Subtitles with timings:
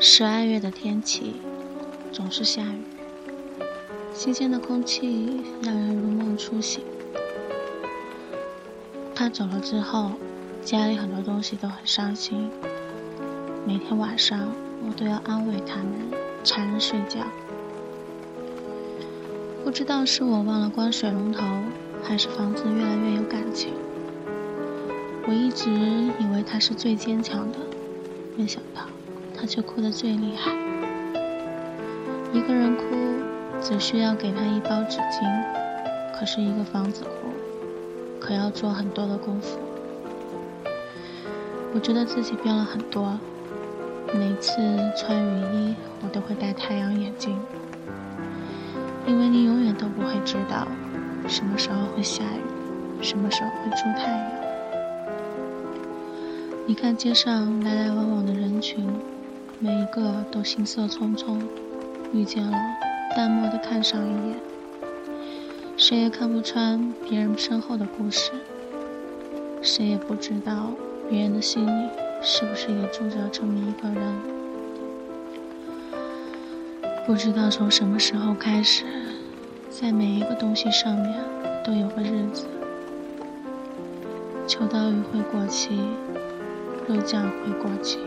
[0.00, 1.36] 十二月的天气
[2.10, 2.80] 总是下雨，
[4.14, 6.82] 新鲜的空气让人如梦初醒。
[9.14, 10.12] 他走了之后，
[10.64, 12.50] 家里很多东西都很伤心。
[13.66, 14.48] 每天晚上，
[14.88, 15.86] 我都要安慰他们，
[16.42, 17.20] 才能睡觉。
[19.62, 21.44] 不知道是我忘了关水龙头，
[22.02, 23.74] 还是房子越来越有感情。
[25.28, 27.58] 我一直以为他是最坚强的，
[28.36, 28.82] 没想到
[29.36, 30.52] 他却哭得最厉害。
[32.32, 32.84] 一个人哭，
[33.60, 35.28] 只需要给他一包纸巾，
[36.16, 37.10] 可是一个房子哭，
[38.20, 39.58] 可要做很多的功夫。
[41.74, 43.18] 我觉得自己变了很多，
[44.14, 44.54] 每次
[44.96, 45.74] 穿雨衣，
[46.04, 47.36] 我都会戴太阳眼镜。
[49.08, 50.68] 因为你永远都不会知道，
[51.26, 54.45] 什么时候会下雨，什么时候会出太阳。
[56.68, 58.84] 你看街上来来往往的人群，
[59.60, 61.38] 每一个都行色匆匆，
[62.12, 62.58] 遇见了，
[63.14, 64.36] 淡漠的看上一眼。
[65.76, 68.32] 谁也看不穿别人身后的故事，
[69.62, 70.72] 谁也不知道
[71.08, 71.88] 别人的心里
[72.20, 74.02] 是不是也住着这么一个人。
[77.06, 78.84] 不知道从什么时候开始，
[79.70, 81.14] 在每一个东西上面
[81.64, 82.44] 都有个日子。
[84.48, 85.78] 秋刀鱼会过期，
[86.88, 87.98] 肉酱会过期，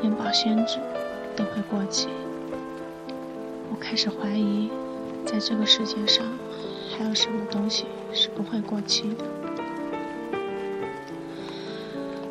[0.00, 0.78] 连保鲜纸
[1.36, 2.08] 都会过期。
[3.70, 4.70] 我开始怀疑，
[5.26, 6.24] 在这个世界上
[6.90, 9.24] 还有什么东西是不会过期的？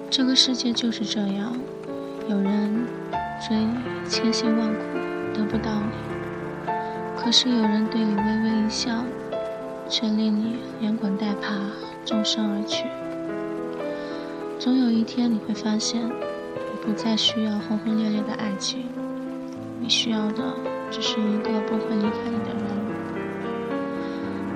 [0.10, 1.56] 这个世界就是这样，
[2.30, 2.88] 有人
[3.48, 3.58] 追
[4.10, 4.80] 千辛万苦。
[5.34, 6.72] 得不到你，
[7.16, 9.04] 可是有人对你微微一笑，
[9.88, 11.54] 却令你连滚带爬，
[12.04, 12.86] 纵身而去。
[14.60, 16.14] 总有一天你会发现，你
[16.84, 18.86] 不再需要轰轰烈烈的爱情，
[19.80, 20.44] 你需要的
[20.90, 22.66] 只是一个不会离开你的人。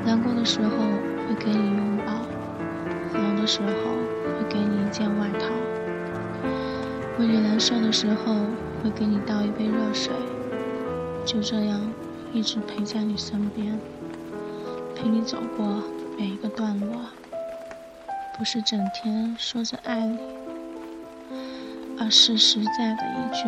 [0.04, 0.70] 难过的时候
[1.28, 2.26] 会给你拥抱，
[3.14, 3.68] 冷的时候
[4.26, 5.50] 会给你一件外套，
[7.20, 8.34] 为你难受的时候
[8.84, 10.12] 会给你倒一杯热水。
[11.24, 11.80] 就这样，
[12.34, 13.80] 一直陪在你身边，
[14.96, 15.84] 陪你走过
[16.18, 17.02] 每一个段落。
[18.38, 20.18] 不是整天说着爱你，
[22.00, 23.48] 而是实在的一句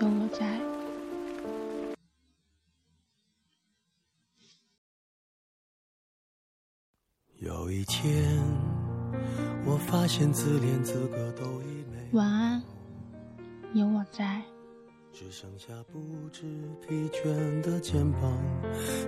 [0.00, 0.46] 有我在。
[7.40, 8.40] 有一天，
[9.66, 12.08] 我发现自怜资格都已没。
[12.12, 12.62] 晚安，
[13.74, 14.40] 有我在。
[15.12, 16.42] 只剩下不知
[16.86, 18.32] 疲倦的肩膀，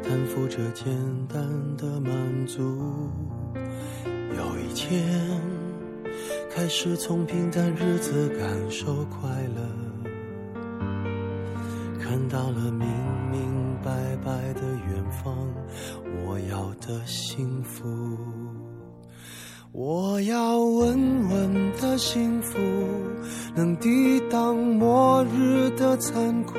[0.02, 0.86] 担负着简
[1.28, 3.08] 单的满足。
[4.40, 5.06] 有一天，
[6.50, 9.60] 开始从平淡日子感受快乐，
[12.02, 12.88] 看到了明
[13.30, 13.90] 明白
[14.24, 15.36] 白的远方，
[16.24, 17.86] 我要的幸福。
[19.72, 22.58] 我要稳稳的幸福，
[23.54, 26.58] 能抵挡末日的残酷，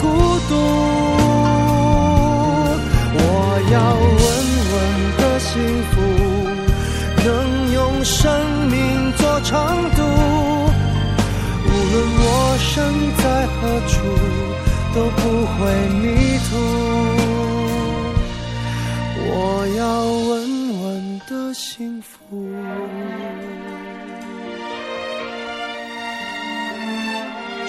[0.00, 0.06] 孤
[0.48, 0.52] 独。
[3.12, 3.20] 我
[3.72, 3.76] 要
[4.20, 4.22] 稳
[4.72, 4.74] 稳
[5.18, 5.50] 的幸
[5.90, 5.92] 福，
[7.24, 7.28] 能
[7.72, 8.18] 用生
[8.68, 8.74] 命
[9.16, 9.50] 做长
[9.96, 9.98] 度。
[11.66, 12.28] 无论我
[12.58, 12.68] 身
[13.16, 13.58] 在何
[13.88, 13.92] 处，
[14.94, 15.20] 都不
[15.54, 15.58] 会
[16.00, 16.02] 迷
[16.48, 16.50] 途。
[19.32, 19.32] 我
[19.76, 19.82] 要
[20.28, 20.30] 稳
[20.82, 20.84] 稳
[21.28, 22.08] 的幸福。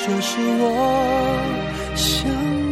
[0.03, 2.70] 这是我想。